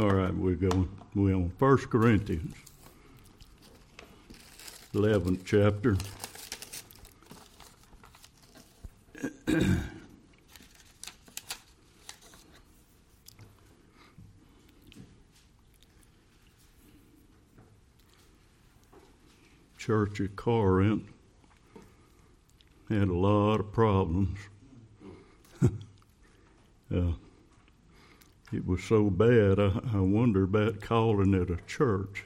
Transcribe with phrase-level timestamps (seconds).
[0.00, 2.54] All right, we're going, we're on First Corinthians,
[4.94, 5.98] eleventh chapter.
[19.76, 21.10] Church at Corinth
[22.88, 24.38] had a lot of problems.
[25.62, 27.00] uh,
[28.52, 32.24] it was so bad, I, I wonder about calling it a church,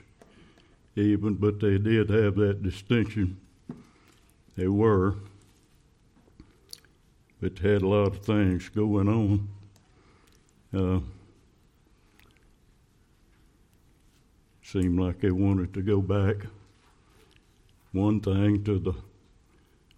[0.97, 3.39] even, but they did have that distinction.
[4.57, 5.17] They were,
[7.41, 9.45] but had a lot of things going on.
[10.73, 11.01] Uh,
[14.63, 16.47] seemed like they wanted to go back
[17.93, 18.95] one thing to the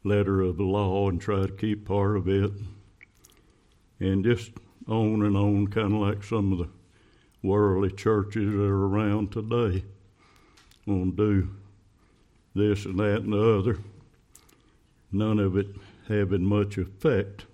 [0.05, 2.51] letter of the law and try to keep part of it
[4.01, 4.51] and just
[4.89, 6.69] on and on, kind of like some of the
[7.43, 9.85] worldly churches that are around today.
[10.87, 11.49] gonna do
[12.55, 13.79] this and that and the other.
[15.11, 15.69] None of it
[16.09, 17.47] having much effect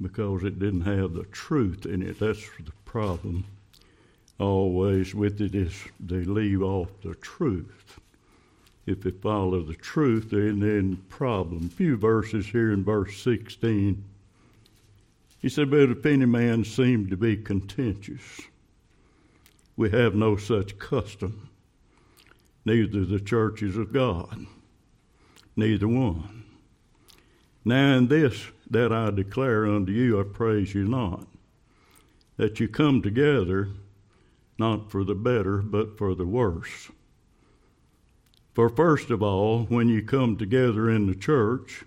[0.00, 2.18] because it didn't have the truth in it.
[2.18, 3.44] That's the problem
[4.38, 8.00] always with it is they leave off the truth.
[8.86, 11.66] If they follow the truth, they're in problem.
[11.66, 14.02] A few verses here in verse 16
[15.40, 18.42] he said, But if any man seem to be contentious,
[19.76, 21.48] we have no such custom,
[22.66, 24.46] neither the churches of God,
[25.56, 26.44] neither one.
[27.64, 31.26] Now, in this that I declare unto you, I praise you not,
[32.36, 33.70] that you come together
[34.58, 36.90] not for the better, but for the worse.
[38.52, 41.84] For first of all, when you come together in the church,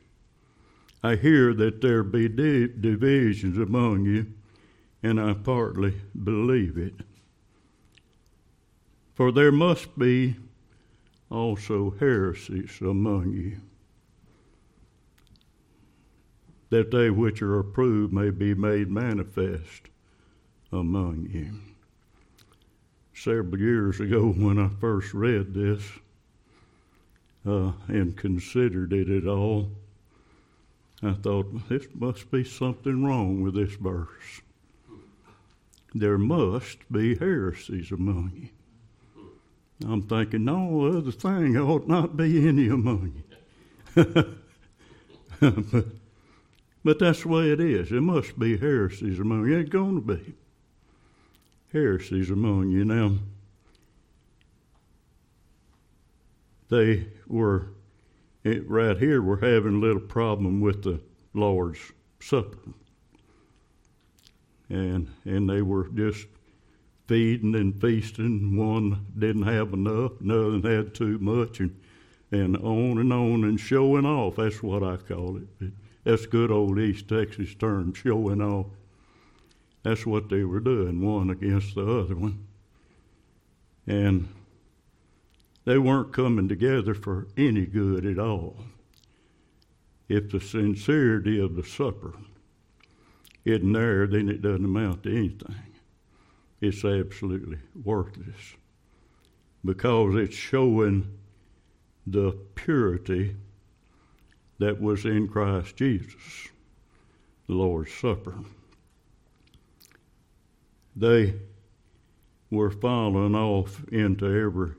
[1.06, 4.28] I hear that there be di- divisions among you,
[5.04, 6.94] and I partly believe it.
[9.14, 10.38] For there must be
[11.30, 13.58] also heresies among you,
[16.70, 19.90] that they which are approved may be made manifest
[20.72, 21.52] among you.
[23.14, 25.84] Several years ago, when I first read this
[27.46, 29.70] uh, and considered it at all,
[31.04, 34.42] I thought, this must be something wrong with this verse.
[35.94, 39.26] There must be heresies among you.
[39.88, 43.22] I'm thinking, no other thing ought not be any among
[43.96, 44.06] you.
[45.44, 45.86] but,
[46.86, 47.90] but that's the way it is.
[47.90, 49.58] There must be heresies among you.
[49.58, 50.36] It's going to be
[51.74, 52.86] heresies among you.
[52.86, 53.14] Now,
[56.70, 57.73] they were
[58.44, 61.00] it, right here we're having a little problem with the
[61.34, 61.80] Lord's
[62.20, 62.58] Supper.
[64.70, 66.26] And, and they were just
[67.08, 68.56] feeding and feasting.
[68.58, 71.76] One didn't have enough, another had too much, and,
[72.32, 74.38] and on and on and showing off.
[74.38, 75.72] That's what I call it.
[76.04, 78.68] that's good old East Texas term, showing off.
[79.84, 82.48] That's what they were doing, one against the other one.
[83.86, 84.30] And
[85.66, 88.58] they weren't coming together for any good at all.
[90.10, 92.14] If the sincerity of the supper
[93.46, 95.56] isn't there, then it doesn't amount to anything.
[96.60, 98.56] It's absolutely worthless
[99.64, 101.08] because it's showing
[102.06, 103.36] the purity
[104.60, 106.50] that was in Christ Jesus,
[107.48, 108.36] the Lord's Supper.
[110.96, 111.36] They
[112.52, 114.74] were falling off into every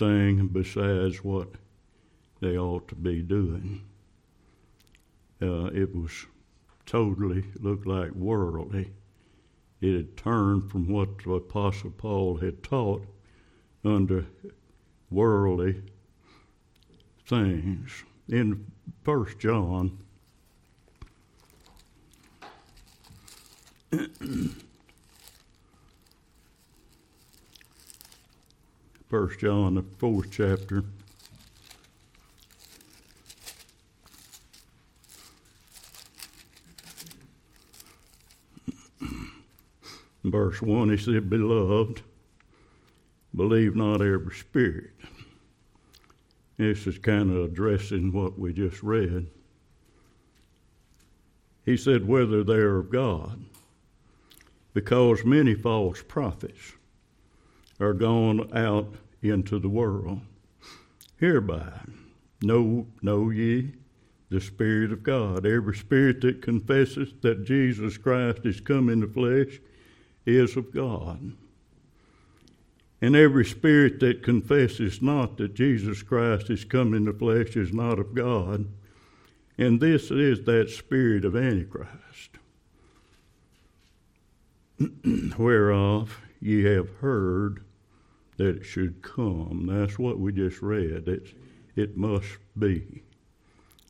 [0.00, 1.50] thing besides what
[2.40, 3.82] they ought to be doing.
[5.42, 6.24] Uh, it was
[6.86, 8.90] totally looked like worldly.
[9.82, 13.04] It had turned from what the Apostle Paul had taught
[13.84, 14.24] under
[15.10, 15.82] worldly
[17.26, 17.90] things.
[18.30, 18.64] In
[19.04, 19.98] First John,
[29.10, 30.84] First John, the fourth chapter.
[40.22, 42.02] Verse 1, he said, Beloved,
[43.34, 44.92] believe not every spirit.
[46.56, 49.26] This is kind of addressing what we just read.
[51.66, 53.40] He said, Whether they are of God,
[54.72, 56.74] because many false prophets
[57.80, 58.86] are gone out
[59.22, 60.20] into the world.
[61.18, 61.72] Hereby
[62.42, 63.72] know, know ye
[64.30, 65.44] the Spirit of God.
[65.46, 69.58] Every spirit that confesseth that Jesus Christ is come in the flesh
[70.26, 71.32] is of God.
[73.02, 77.72] And every spirit that confesses not that Jesus Christ is come in the flesh is
[77.72, 78.66] not of God.
[79.58, 81.90] And this is that spirit of Antichrist,
[85.38, 87.62] whereof ye have heard
[88.40, 89.68] that it should come.
[89.70, 91.04] That's what we just read.
[91.08, 91.30] It's,
[91.76, 93.02] it must be.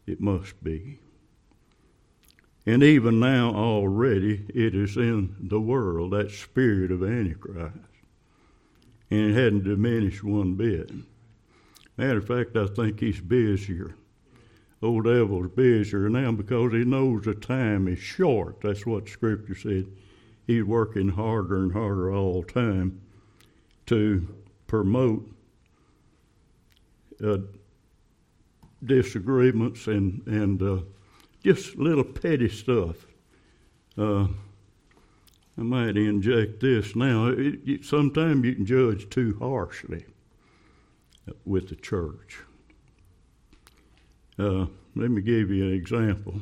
[0.09, 0.99] It must be.
[2.67, 7.77] And even now, already, it is in the world, that spirit of Antichrist.
[9.11, 10.91] And it hadn't diminished one bit.
[11.97, 13.95] Matter of fact, I think he's busier.
[14.83, 18.61] Old devil's busier now because he knows the time is short.
[18.63, 19.87] That's what Scripture said.
[20.47, 23.01] He's working harder and harder all the time
[23.87, 24.37] to
[24.71, 25.29] promote
[27.25, 27.39] uh,
[28.85, 30.79] disagreements and, and uh,
[31.43, 32.95] just little petty stuff.
[33.99, 34.29] Uh,
[35.59, 37.27] I might inject this now.
[37.27, 40.05] It, it, sometimes you can judge too harshly
[41.29, 42.39] uh, with the church.
[44.39, 46.37] Uh, let me give you an example.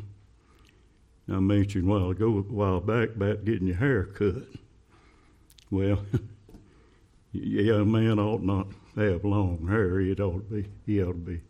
[1.30, 4.44] I mentioned a while ago, a while back, about getting your hair cut.
[5.70, 6.02] Well,
[7.34, 10.00] a young man ought not have long hair.
[10.00, 11.40] It ought to be he ought to be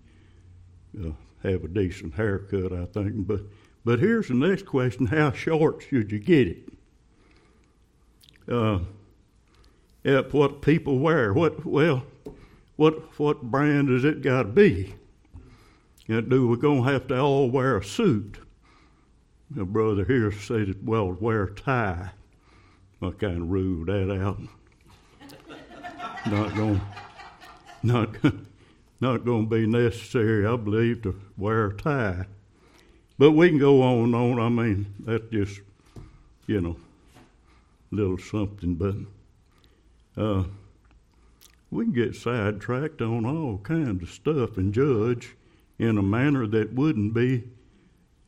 [1.02, 3.26] uh, have a decent haircut, I think.
[3.26, 3.42] But
[3.84, 6.68] but here's the next question: How short should you get it?
[8.52, 8.80] Uh,
[10.04, 11.32] at what people wear?
[11.32, 12.02] What well,
[12.76, 14.94] what what brand has it got to be?
[16.08, 18.38] And do we gonna have to all wear a suit?
[19.50, 22.10] My brother here said, "Well, wear a tie."
[23.00, 24.40] I kind of ruled that out
[26.30, 26.80] not going
[27.82, 28.08] not
[29.00, 32.26] not going to be necessary, I believe, to wear a tie.
[33.18, 34.38] But we can go on and on.
[34.38, 35.60] I mean, that's just
[36.46, 36.76] you know,
[37.90, 38.74] little something.
[38.74, 38.96] But
[40.22, 40.44] uh,
[41.70, 45.34] we can get sidetracked on all kinds of stuff and judge
[45.78, 47.44] in a manner that wouldn't be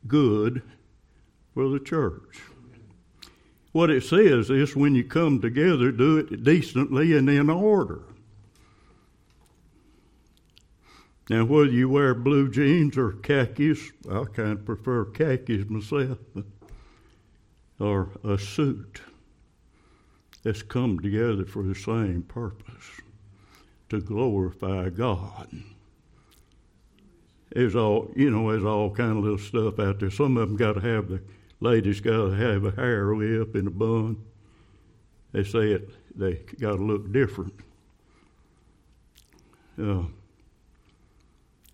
[0.07, 0.61] good
[1.53, 2.41] for the church
[3.71, 8.01] what it says is when you come together, do it decently and in order.
[11.29, 16.17] Now, whether you wear blue jeans or khakis, I kind of prefer khakis myself,
[17.79, 19.01] or a suit
[20.43, 22.83] that's come together for the same purpose
[23.89, 25.47] to glorify God.
[27.51, 30.09] There's all, you know, there's all kind of little stuff out there.
[30.11, 31.21] Some of them got to have the
[31.63, 34.17] Ladies got to have a hair up in a bun.
[35.31, 37.53] They say it, they got to look different.
[39.81, 40.03] Uh,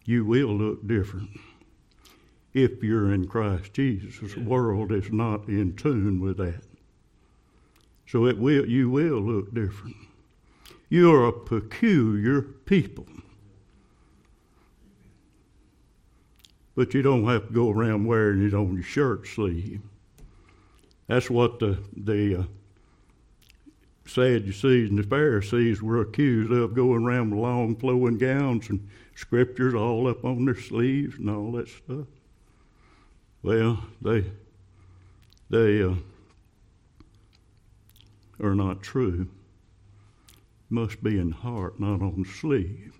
[0.05, 1.29] you will look different
[2.53, 4.33] if you're in Christ Jesus.
[4.33, 6.63] The world is not in tune with that.
[8.07, 9.95] So it will, you will look different.
[10.89, 13.07] You're a peculiar people.
[16.77, 19.81] but you don't have to go around wearing it on your shirt sleeve.
[21.07, 22.43] That's what the, the uh,
[24.05, 29.73] Sadducees and the Pharisees were accused of going around with long flowing gowns and scriptures
[29.73, 32.05] all up on their sleeves and all that stuff.
[33.41, 34.25] Well, they
[35.49, 35.95] they uh,
[38.39, 39.27] are not true.
[40.69, 42.93] Must be in heart, not on sleeve.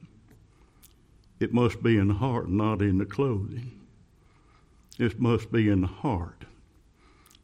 [1.39, 3.72] It must be in the heart, not in the clothing.
[4.98, 6.46] It must be in the heart.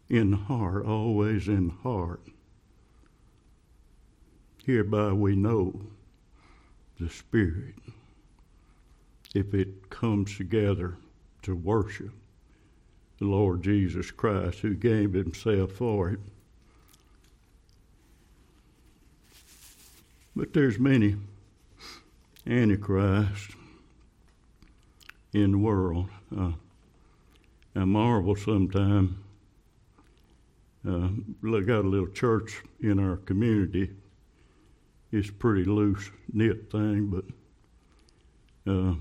[0.09, 2.21] In the heart, always in the heart.
[4.65, 5.81] Hereby we know
[6.99, 7.75] the Spirit
[9.35, 10.95] if it comes together
[11.43, 12.11] to worship
[13.19, 16.19] the Lord Jesus Christ who gave himself for it.
[20.35, 21.15] But there's many
[22.47, 23.53] antichrists
[25.41, 26.09] in the world.
[26.35, 26.51] Uh,
[27.75, 29.11] I marvel sometimes.
[30.87, 31.07] Uh,
[31.61, 33.89] got a little church in our community.
[35.11, 38.95] It's a pretty loose knit thing, but uh,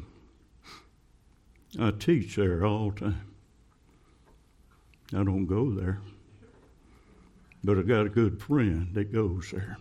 [1.81, 3.33] I teach there all the time.
[5.15, 6.01] I don't go there,
[7.65, 9.77] but I got a good friend that goes there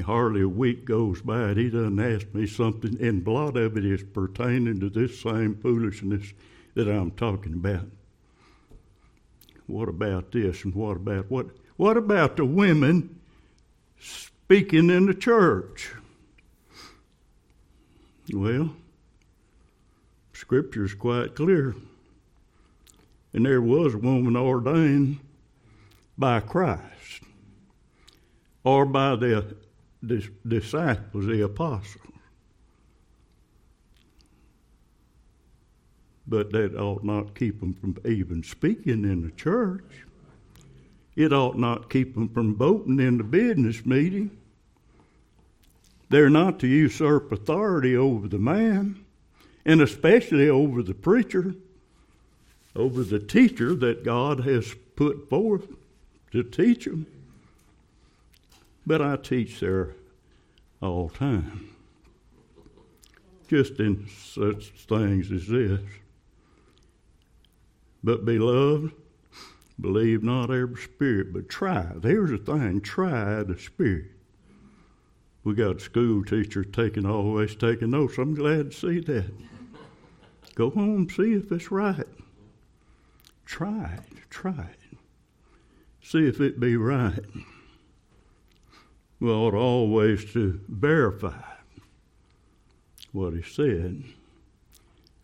[0.00, 3.76] hardly a week goes by and he doesn't ask me something, and a lot of
[3.76, 6.32] it is pertaining to this same foolishness
[6.74, 7.86] that I'm talking about.
[9.66, 11.46] What about this and what about what?
[11.76, 13.18] What about the women
[13.98, 15.90] speaking in the church?
[18.32, 18.76] Well,
[20.34, 21.74] Scripture's quite clear.
[23.32, 25.20] And there was a woman ordained
[26.18, 26.86] by Christ
[28.62, 29.56] or by the
[30.04, 32.02] dis- disciples, the apostles.
[36.26, 40.04] But that ought not keep them from even speaking in the church.
[41.16, 44.30] It ought not keep them from voting in the business meeting.
[46.08, 49.04] They're not to usurp authority over the man,
[49.64, 51.54] and especially over the preacher,
[52.76, 55.66] over the teacher that God has put forth
[56.30, 57.06] to teach them
[58.90, 59.94] but I teach there
[60.82, 61.70] all time.
[63.46, 65.78] Just in such things as this.
[68.02, 68.90] But beloved,
[69.80, 71.86] believe not every spirit, but try.
[72.02, 74.06] Here's a thing try the spirit.
[75.44, 78.18] We got school teachers taking always taking notes.
[78.18, 79.30] I'm glad to see that.
[80.56, 82.08] Go home, see if it's right.
[83.44, 84.98] Try it, try it.
[86.02, 87.20] See if it be right
[89.20, 91.36] we ought always to verify
[93.12, 94.02] what he said,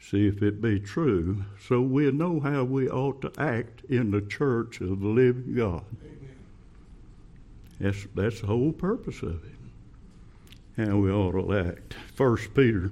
[0.01, 4.21] see if it be true, so we know how we ought to act in the
[4.21, 5.85] church of the living God.
[7.81, 11.95] That's, that's the whole purpose of it, how we ought to act.
[12.15, 12.91] First Peter.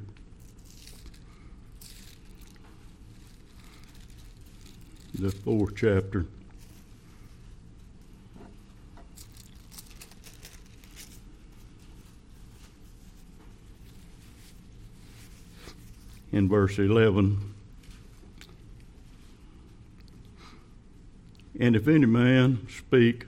[5.19, 6.27] The fourth chapter.
[16.35, 17.55] in verse 11.
[21.61, 23.27] And if any man speak,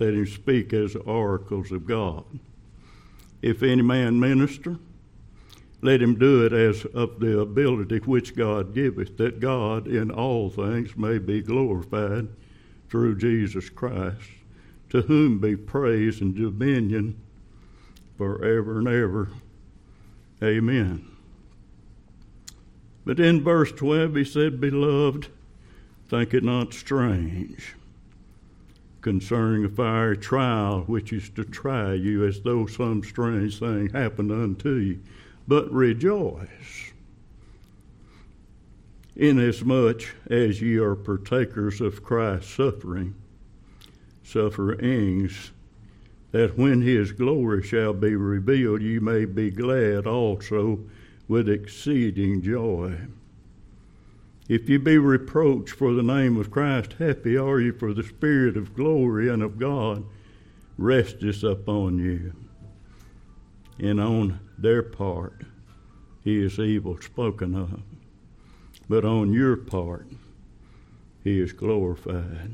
[0.00, 2.24] let him speak as the oracles of God.
[3.40, 4.76] If any man minister,
[5.80, 10.50] let him do it as of the ability which God giveth, that God in all
[10.50, 12.26] things may be glorified
[12.90, 14.28] through Jesus Christ,
[14.88, 17.16] to whom be praise and dominion
[18.18, 19.28] forever and ever.
[20.42, 21.06] Amen.
[23.04, 25.28] But in verse 12, he said, Beloved,
[26.08, 27.74] think it not strange
[29.00, 34.30] concerning a fiery trial which is to try you as though some strange thing happened
[34.30, 34.98] unto you,
[35.48, 36.92] but rejoice
[39.16, 43.14] inasmuch as ye are partakers of Christ's suffering,
[44.22, 45.50] sufferings,
[46.32, 50.78] that when his glory shall be revealed, ye may be glad also
[51.30, 52.96] with exceeding joy.
[54.48, 58.56] If you be reproached for the name of Christ, happy are you, for the Spirit
[58.56, 60.04] of glory and of God
[60.76, 62.32] resteth upon you.
[63.78, 65.42] And on their part,
[66.24, 67.80] he is evil spoken of.
[68.88, 70.08] But on your part,
[71.22, 72.50] he is glorified.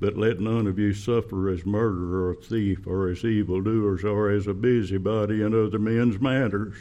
[0.00, 4.46] But let none of you suffer as murderer or thief or as evildoers or as
[4.46, 6.72] a busybody in other men's matters.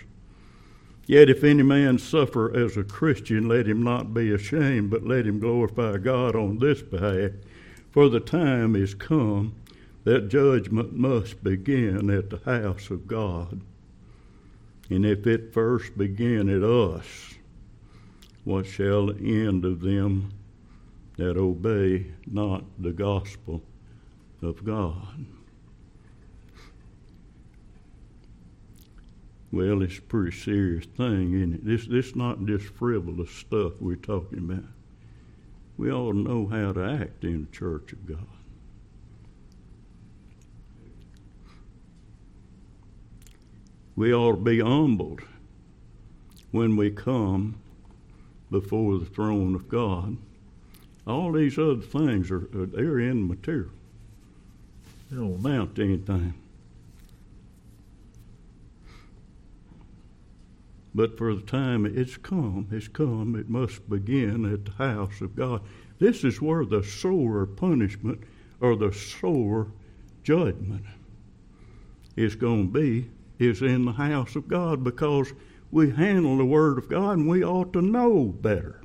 [1.06, 5.26] Yet if any man suffer as a Christian, let him not be ashamed, but let
[5.28, 7.32] him glorify God on this behalf.
[7.92, 9.52] For the time is come
[10.06, 13.60] that judgment must begin at the house of God.
[14.90, 17.36] And if it first begin at us,
[18.46, 20.30] what shall the end of them
[21.20, 23.62] that obey not the gospel
[24.42, 25.26] of God.
[29.52, 31.66] Well, it's a pretty serious thing, isn't it?
[31.66, 34.64] This this not just frivolous stuff we're talking about.
[35.76, 38.28] We all know how to act in the church of God.
[43.98, 45.20] We ought to be humbled
[46.52, 47.60] when we come
[48.50, 50.16] before the throne of God
[51.10, 53.72] all these other things are uh, they're immaterial.
[55.10, 56.36] They don't amount to anything.
[60.94, 65.36] But for the time it's come, it's come, it must begin at the house of
[65.36, 65.64] God.
[65.98, 68.22] This is where the sore punishment
[68.62, 69.68] or the sore
[70.24, 70.86] judgment
[72.16, 73.10] is going to be,
[73.44, 75.32] is in the house of God because
[75.72, 78.79] we handle the Word of God and we ought to know better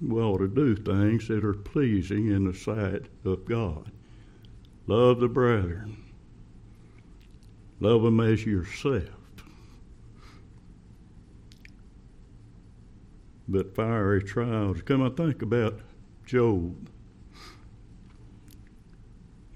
[0.00, 3.90] well to do things that are pleasing in the sight of God.
[4.86, 5.96] Love the brethren.
[7.80, 9.04] Love them as yourself.
[13.48, 15.02] But fiery trials come.
[15.02, 15.80] I think about
[16.24, 16.88] Job.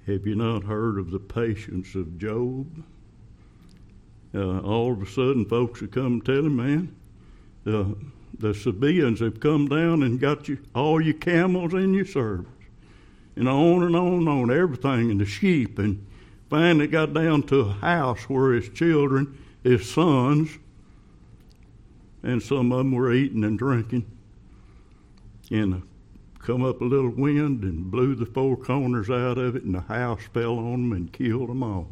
[0.07, 2.83] Have you not heard of the patience of Job?
[4.35, 6.97] Uh, all of a sudden, folks would come and tell him, man,
[7.67, 7.95] uh,
[8.39, 12.51] the Sabaeans have come down and got you all your camels and your servants,
[13.37, 16.05] and on and on and on, everything and the sheep, and
[16.51, 20.49] finally got down to a house where his children, his sons,
[22.23, 24.07] and some of them were eating and drinking.
[25.51, 25.79] And uh,
[26.39, 29.81] come up a little wind and blew the four corners out of it, and the
[29.83, 31.89] house fell on them and killed them all.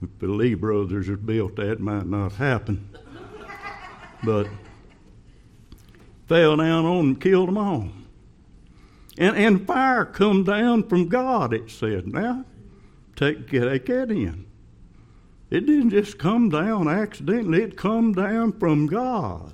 [0.00, 2.88] If the Lee brothers had built that, might not happen.
[4.24, 4.48] but
[6.32, 7.88] fell down on and killed them all.
[9.18, 12.06] And, and fire come down from God, it said.
[12.06, 12.46] Now,
[13.14, 14.46] take, take that in.
[15.50, 19.52] It didn't just come down accidentally, it come down from God.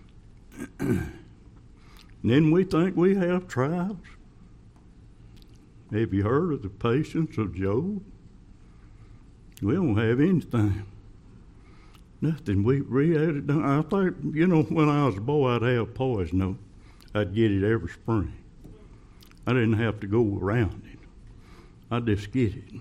[0.78, 1.12] then
[2.50, 3.94] we think we have trials.
[5.92, 8.02] Have you heard of the patience of Job?
[9.62, 10.82] We don't have anything
[12.24, 12.62] nothing.
[12.64, 13.64] We, we had it done.
[13.64, 16.38] I think, you know, when I was a boy, I'd have poison.
[16.38, 16.56] No,
[17.14, 18.32] I'd get it every spring.
[19.46, 20.98] I didn't have to go around it.
[21.90, 22.80] I'd just get it.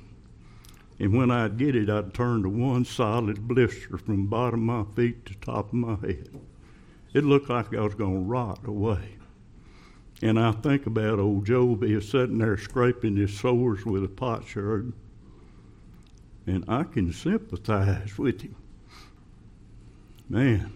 [1.00, 4.96] And when I'd get it, I'd turn to one solid blister from bottom of my
[4.96, 6.30] feet to top of my head.
[7.14, 9.18] It looked like I was going to rot away.
[10.22, 14.08] And I think about old Job, he was sitting there scraping his sores with a
[14.08, 14.94] potsherd.
[16.48, 18.56] And I can sympathize with him.
[20.30, 20.72] Man.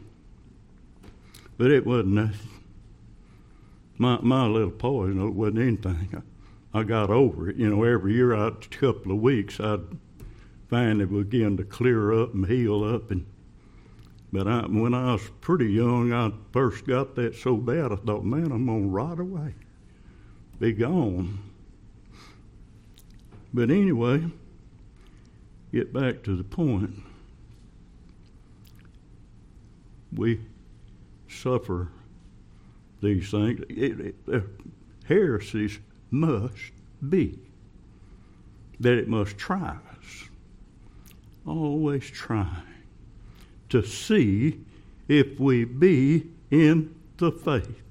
[1.58, 2.50] But it wasn't nothing.
[3.98, 6.24] My, my little poison, it wasn't anything.
[6.74, 7.56] I, I got over it.
[7.56, 9.82] You know, every year, a couple of weeks, I'd
[10.70, 13.10] finally begin to clear up and heal up.
[13.10, 13.26] And
[14.32, 18.24] But I, when I was pretty young, I first got that so bad, I thought,
[18.24, 19.56] man, I'm going to rot away,
[20.60, 21.40] be gone.
[23.52, 24.24] But anyway,
[25.72, 27.02] get back to the point.
[30.18, 30.40] we
[31.30, 31.90] suffer
[33.02, 33.64] these things.
[33.70, 34.44] It, it,
[35.06, 35.78] heresies
[36.10, 36.54] must
[37.08, 37.38] be,
[38.80, 40.30] that it must try us,
[41.46, 42.64] always trying
[43.70, 44.60] to see
[45.08, 47.84] if we be in the faith.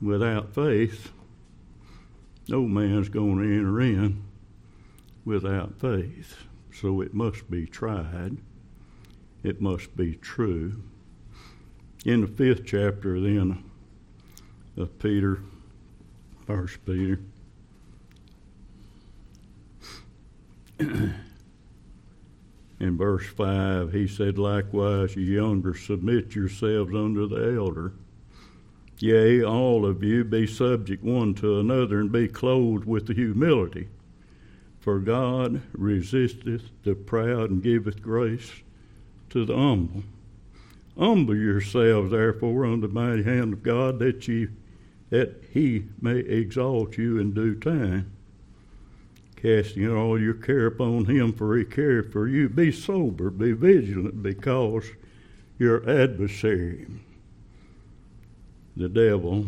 [0.00, 1.10] Without faith,
[2.46, 4.22] no man's going to enter in
[5.24, 6.36] without faith
[6.80, 8.36] so it must be tried,
[9.42, 10.80] it must be true.
[12.04, 13.64] In the fifth chapter, then,
[14.76, 15.40] of Peter,
[16.46, 17.18] First Peter,
[20.78, 21.12] in
[22.96, 27.92] verse 5, he said, Likewise, ye younger, submit yourselves unto the elder.
[29.00, 33.88] Yea, all of you be subject one to another and be clothed with humility.
[34.80, 38.62] For God resisteth the proud and giveth grace
[39.30, 40.04] to the humble.
[40.96, 44.48] Humble yourselves, therefore, under the mighty hand of God, that ye
[45.10, 48.10] that he may exalt you in due time.
[49.36, 52.48] Casting all your care upon him, for he careth for you.
[52.48, 54.90] Be sober, be vigilant, because
[55.58, 56.86] your adversary,
[58.76, 59.46] the devil,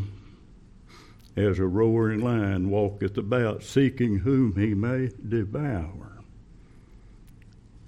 [1.45, 6.19] as a roaring lion walketh about, seeking whom he may devour.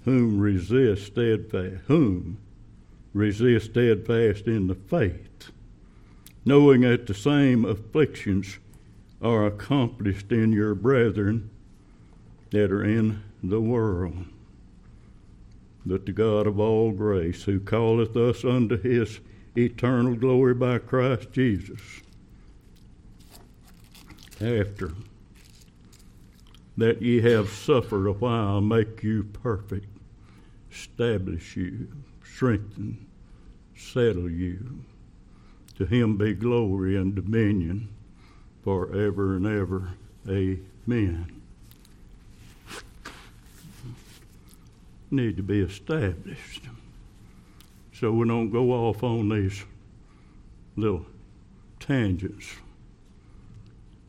[0.05, 2.37] Whom resist steadfast, whom
[3.13, 5.51] resist steadfast in the faith,
[6.45, 8.57] knowing that the same afflictions
[9.21, 11.49] are accomplished in your brethren
[12.49, 14.25] that are in the world.
[15.85, 19.19] But the God of all grace, who calleth us unto his
[19.57, 21.79] eternal glory by Christ Jesus,
[24.43, 24.91] after
[26.77, 29.85] that ye have suffered a while, make you perfect,
[30.71, 31.87] establish you,
[32.25, 33.05] strengthen,
[33.75, 34.83] settle you.
[35.77, 37.89] To him be glory and dominion
[38.63, 39.89] forever and ever.
[40.27, 41.41] Amen.
[45.11, 46.63] Need to be established.
[47.93, 49.63] So we don't go off on these
[50.75, 51.05] little
[51.79, 52.47] tangents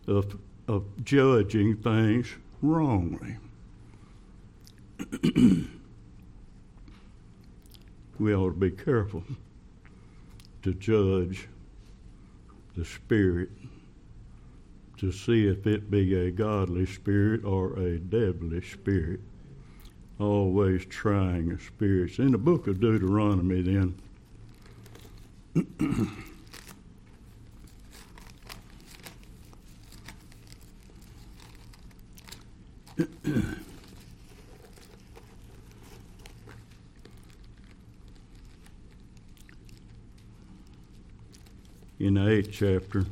[0.08, 0.36] of,
[0.68, 2.28] of judging things
[2.62, 3.36] wrongly.
[8.18, 9.22] we ought to be careful
[10.62, 11.48] to judge
[12.76, 13.48] the spirit
[14.98, 19.18] to see if it be a godly spirit or a devilish spirit,
[20.20, 22.18] always trying the spirits.
[22.20, 24.00] In the book of Deuteronomy, then.
[41.98, 43.04] in the eighth chapter.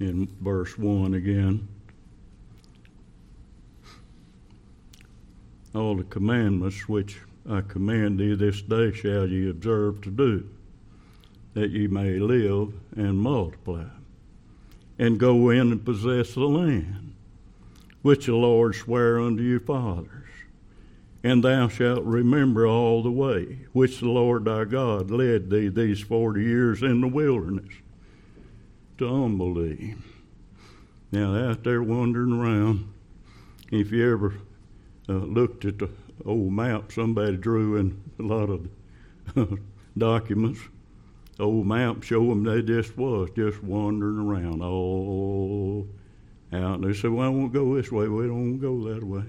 [0.00, 1.68] in verse 1 again.
[5.76, 7.16] All the commandments which
[7.48, 10.48] I command thee this day shall ye observe to do,
[11.52, 13.84] that ye may live and multiply,
[14.98, 17.12] and go in and possess the land,
[18.00, 20.10] which the Lord sware unto your fathers.
[21.22, 26.00] And thou shalt remember all the way which the Lord thy God led thee these
[26.00, 27.72] forty years in the wilderness
[28.98, 29.94] to humble thee.
[31.12, 32.86] Now, out there wandering around,
[33.70, 34.34] if you ever
[35.08, 35.88] uh, looked at the
[36.24, 38.68] old map somebody drew in a lot of
[39.98, 40.60] documents.
[41.40, 45.86] Old map show them they just was just wandering around all
[46.52, 46.74] out.
[46.80, 48.06] And they said, "Well, I won't go this way.
[48.06, 49.24] We don't go that way.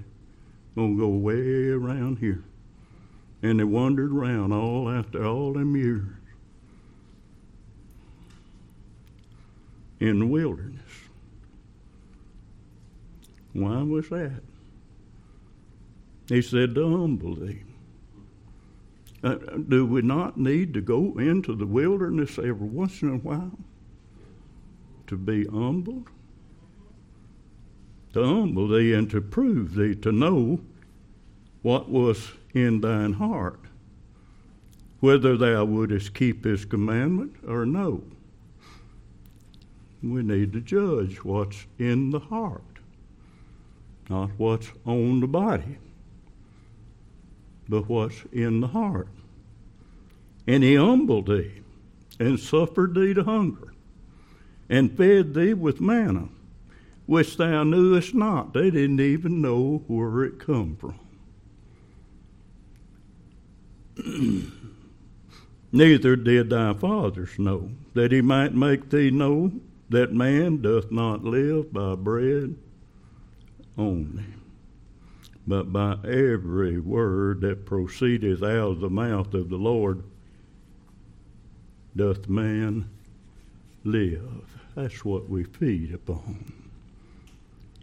[0.76, 2.44] we will gonna go way around here."
[3.42, 6.06] And they wandered around all after all them years
[10.00, 10.82] in the wilderness.
[13.54, 14.42] Why was that?
[16.28, 17.62] He said to humble thee.
[19.24, 19.36] Uh,
[19.68, 23.58] do we not need to go into the wilderness every once in a while
[25.08, 26.08] to be humbled?
[28.14, 30.62] To humble thee and to prove thee, to know
[31.62, 33.60] what was in thine heart,
[35.00, 38.04] whether thou wouldst keep his commandment or no.
[40.02, 42.64] We need to judge what's in the heart,
[44.10, 45.78] not what's on the body
[47.68, 49.08] but what's in the heart.
[50.48, 51.52] And he humbled thee,
[52.20, 53.74] and suffered thee to hunger,
[54.70, 56.30] and fed thee with manna,
[57.08, 58.54] which thou knewest not.
[58.54, 60.96] They didn't even know where it come from.
[65.72, 69.52] Neither did thy fathers know, that he might make thee know
[69.90, 72.56] that man doth not live by bread
[73.78, 74.24] only
[75.48, 80.04] but by every word that proceedeth out of the mouth of the Lord
[81.96, 82.90] doth man
[83.84, 84.42] live.
[84.74, 86.52] That's what we feed upon.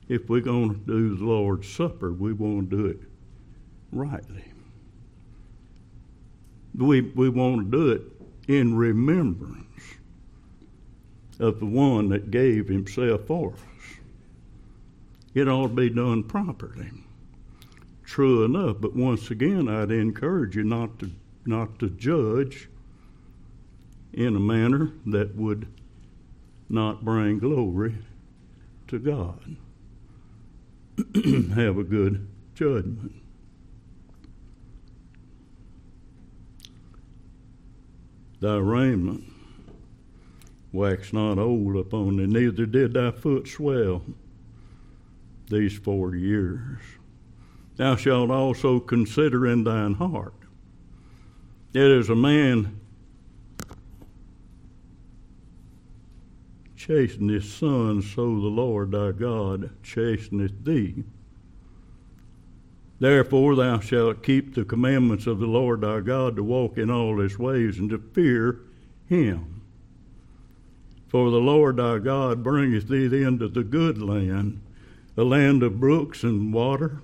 [0.08, 3.00] If we're going to do the Lord's Supper, we want to do it
[3.92, 4.44] rightly.
[6.76, 8.02] We, we want to do it
[8.52, 9.58] in remembrance
[11.38, 13.58] of the one that gave himself for us.
[15.34, 16.90] It ought to be done properly
[18.12, 18.76] true enough.
[18.78, 21.10] But once again, I'd encourage you not to
[21.46, 22.68] not to judge
[24.12, 25.66] in a manner that would
[26.68, 27.94] not bring glory
[28.88, 29.56] to God.
[31.56, 33.12] Have a good judgment.
[38.40, 39.24] Thy raiment
[40.70, 44.02] waxed not old upon thee, neither did thy foot swell
[45.48, 46.78] these four years
[47.76, 50.34] thou shalt also consider in thine heart.
[51.74, 52.78] as a man
[56.76, 61.04] chasten his son, so the Lord thy God chasteneth thee.
[62.98, 67.18] Therefore thou shalt keep the commandments of the Lord thy God to walk in all
[67.18, 68.60] his ways and to fear
[69.08, 69.62] him.
[71.08, 74.60] For the Lord thy God bringeth thee into the good land,
[75.14, 77.02] the land of brooks and water,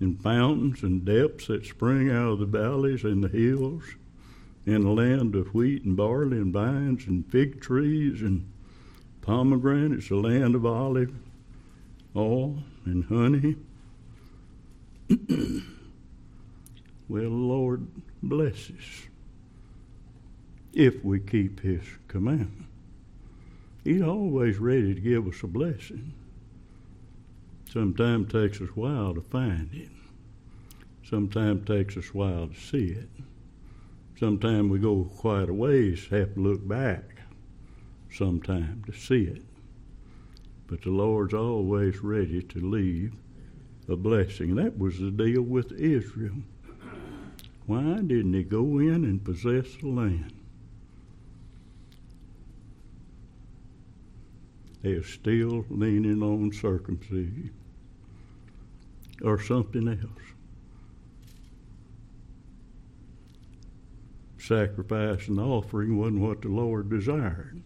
[0.00, 3.82] in fountains and depths that spring out of the valleys and the hills,
[4.66, 8.50] in a land of wheat and barley and vines and fig trees and
[9.20, 11.12] pomegranates, a land of olive
[12.16, 13.56] oil and honey.
[17.08, 17.86] well, Lord
[18.22, 19.06] bless us
[20.74, 22.66] if we keep His commandment.
[23.82, 26.12] He's always ready to give us a blessing.
[27.72, 29.90] Sometimes takes us a while to find it.
[31.08, 33.08] Sometimes takes us a while to see it.
[34.18, 37.04] Sometimes we go quite a ways, have to look back
[38.12, 39.42] sometime to see it.
[40.66, 43.12] But the Lord's always ready to leave
[43.88, 44.56] a blessing.
[44.56, 46.38] That was the deal with Israel.
[47.66, 50.32] Why didn't he go in and possess the land?
[54.82, 57.50] They are still leaning on circumcision
[59.22, 60.38] or something else.
[64.38, 67.60] Sacrifice and offering wasn't what the Lord desired.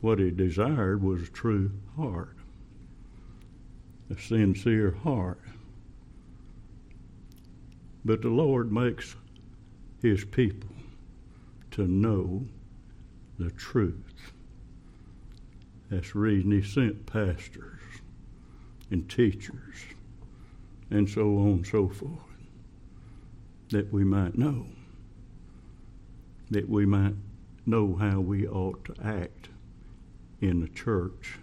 [0.00, 2.36] What he desired was a true heart,
[4.10, 5.40] a sincere heart.
[8.04, 9.14] But the Lord makes
[10.02, 10.70] his people
[11.70, 12.44] to know
[13.38, 14.32] the truth.
[15.88, 17.81] That's the reason he sent pastors
[18.92, 19.74] and teachers
[20.90, 22.12] and so on and so forth,
[23.70, 24.66] that we might know,
[26.50, 27.14] that we might
[27.64, 29.48] know how we ought to act
[30.42, 31.38] in the church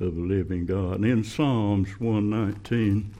[0.00, 0.94] of the living God.
[0.96, 3.12] And in Psalms 119,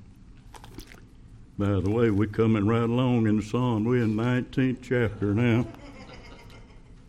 [1.59, 3.85] by the way, we're coming right along in the Psalm.
[3.85, 5.67] We're in 19th chapter now.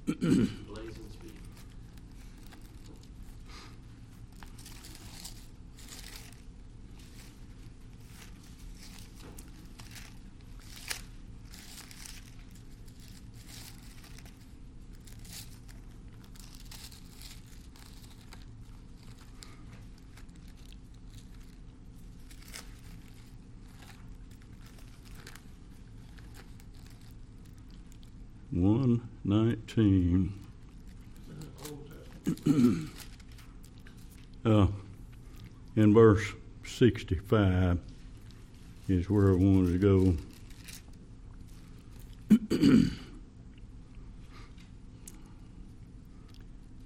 [28.59, 30.33] 119.
[34.45, 34.67] uh,
[35.75, 36.31] in verse
[36.65, 37.77] 65
[38.89, 40.17] is where I wanted to go.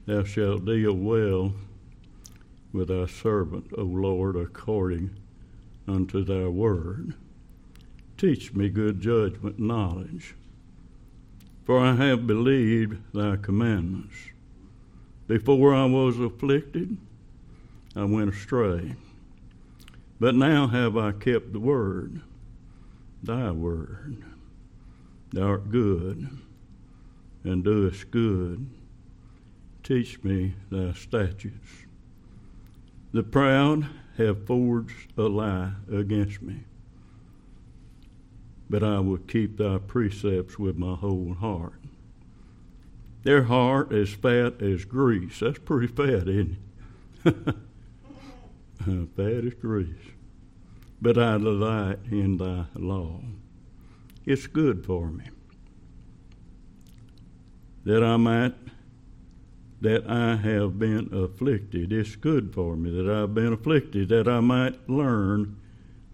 [0.07, 1.53] Thou shalt deal well
[2.73, 5.15] with thy servant, O Lord, according
[5.87, 7.13] unto thy word.
[8.17, 10.35] Teach me good judgment, knowledge
[11.63, 14.15] for I have believed thy commandments.
[15.27, 16.97] Before I was afflicted,
[17.95, 18.95] I went astray.
[20.19, 22.21] But now have I kept the word,
[23.23, 24.17] thy word.
[25.33, 26.27] Thou art good,
[27.43, 28.65] and doest good.
[29.83, 31.85] Teach me thy statutes.
[33.13, 33.85] The proud
[34.17, 36.55] have forged a lie against me
[38.71, 41.83] but I will keep thy precepts with my whole heart.
[43.23, 45.41] Their heart is fat as grease.
[45.41, 46.57] That's pretty fat, isn't
[47.25, 47.55] it?
[48.89, 50.07] Uh, fat as grease.
[50.99, 53.21] But I delight in thy law.
[54.25, 55.25] It's good for me.
[57.85, 58.55] That I might,
[59.81, 61.93] that I have been afflicted.
[61.93, 65.57] It's good for me that I've been afflicted, that I might learn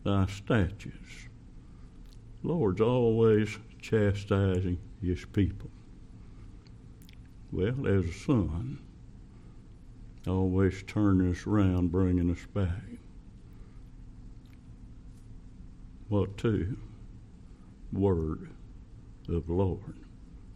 [0.04, 1.27] thy statutes.
[2.44, 5.70] Lord's always chastising his people.
[7.52, 8.80] Well, as a son,
[10.28, 12.84] always turning us around, bringing us back.
[16.10, 16.78] What two?
[17.92, 18.50] Word
[19.28, 19.98] of Lord,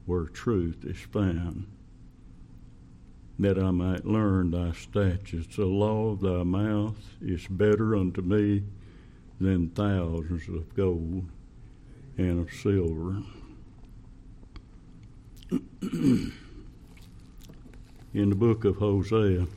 [0.06, 1.66] where truth is found,
[3.40, 5.56] that I might learn thy statutes.
[5.56, 8.64] The law of thy mouth is better unto me
[9.40, 11.26] than thousands of gold
[12.28, 13.18] and of silver.
[18.14, 19.48] in the book of Hosea,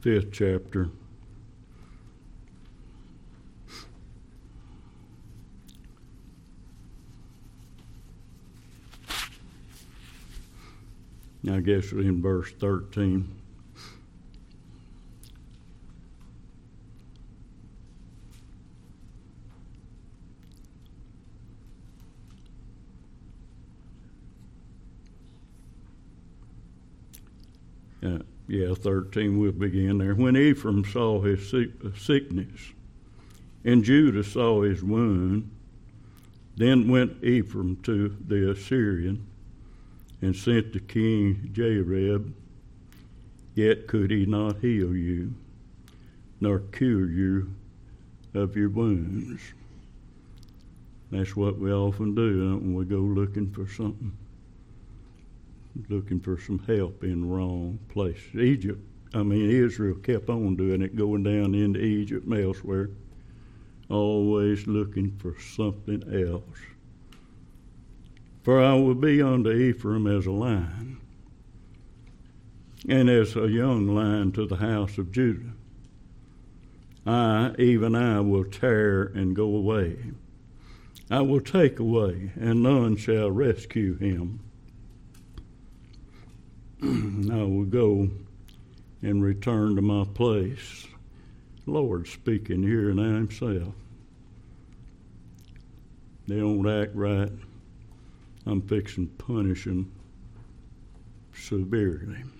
[0.00, 0.88] fifth chapter,
[11.50, 13.28] I guess in verse 13.
[28.52, 30.14] yeah, 13, we'll begin there.
[30.14, 31.48] When Ephraim saw his
[31.96, 32.60] sickness
[33.64, 35.50] and Judah saw his wound,
[36.58, 39.26] then went Ephraim to the Assyrian
[40.20, 42.30] and sent to King Jareb,
[43.54, 45.32] yet could he not heal you,
[46.38, 47.54] nor cure you
[48.34, 49.40] of your wounds.
[51.10, 52.84] That's what we often do, don't we?
[52.84, 54.12] We go looking for something
[55.88, 58.20] looking for some help in wrong place.
[58.34, 58.80] Egypt,
[59.14, 62.90] I mean, Israel kept on doing it, going down into Egypt and elsewhere,
[63.88, 66.58] always looking for something else.
[68.42, 70.98] For I will be unto Ephraim as a lion,
[72.88, 75.52] and as a young lion to the house of Judah.
[77.06, 79.96] I, even I, will tear and go away.
[81.10, 84.40] I will take away, and none shall rescue him.
[86.84, 88.10] I will go
[89.02, 90.84] and return to my place.
[91.64, 93.72] Lord speaking here and now himself.
[96.26, 97.30] They don't act right.
[98.46, 99.92] I'm fixing to punish them
[101.34, 102.16] severely.
[102.18, 102.34] I'm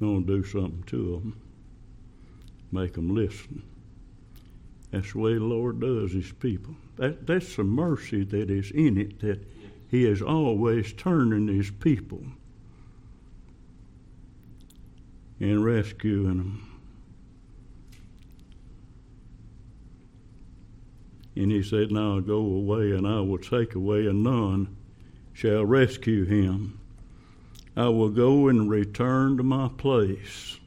[0.00, 1.40] going to do something to them,
[2.70, 3.64] make them listen.
[4.92, 6.74] That's the way the Lord does his people.
[6.98, 9.44] That, that's the mercy that is in it that
[9.94, 12.24] he is always turning his people
[15.38, 16.80] and rescuing them.
[21.36, 24.76] And he said, Now go away, and I will take away, and none
[25.32, 26.80] shall rescue him.
[27.76, 30.58] I will go and return to my place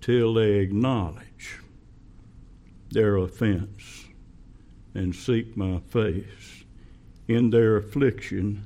[0.00, 1.58] till they acknowledge
[2.90, 4.06] their offense
[4.94, 6.55] and seek my face
[7.28, 8.64] in their affliction,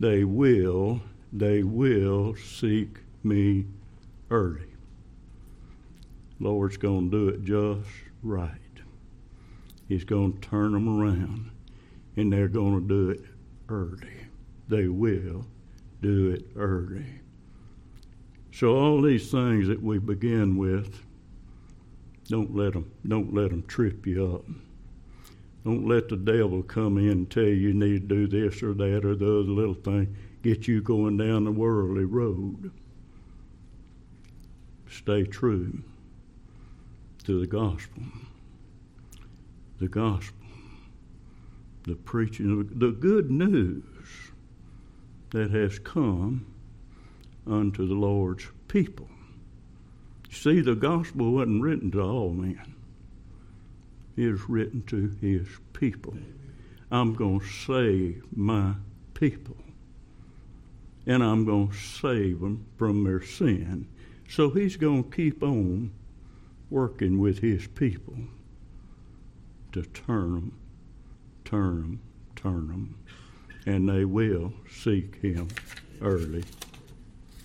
[0.00, 1.00] they will,
[1.32, 2.88] they will seek
[3.22, 3.66] me
[4.30, 4.60] early.
[6.40, 7.88] Lord's going to do it just
[8.22, 8.50] right.
[9.88, 11.50] He's going to turn them around,
[12.16, 13.22] and they're going to do it
[13.68, 14.16] early.
[14.68, 15.46] They will
[16.02, 17.06] do it early.
[18.52, 20.98] So all these things that we begin with,
[22.28, 24.44] don't let them, don't let them trip you up.
[25.66, 28.72] Don't let the devil come in and tell you you need to do this or
[28.74, 32.70] that or the other little thing, get you going down the worldly road.
[34.88, 35.80] Stay true
[37.24, 38.04] to the gospel.
[39.80, 40.46] The gospel.
[41.82, 43.82] The preaching, the good news
[45.30, 46.46] that has come
[47.44, 49.08] unto the Lord's people.
[50.30, 52.75] See, the gospel wasn't written to all men
[54.16, 56.14] is written to his people.
[56.90, 58.72] I'm going to save my
[59.14, 59.56] people.
[61.06, 63.86] And I'm going to save them from their sin.
[64.28, 65.92] So he's going to keep on
[66.70, 68.16] working with his people
[69.72, 70.58] to turn them,
[71.44, 72.00] turn them,
[72.34, 72.98] turn them.
[73.66, 75.48] And they will seek him
[76.00, 76.42] early